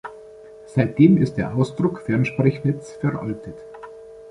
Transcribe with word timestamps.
Seitdem 0.65 1.21
ist 1.21 1.35
der 1.37 1.53
Ausdruck 1.55 2.01
„Fernsprechnetz“ 2.01 2.93
veraltet. 2.93 3.59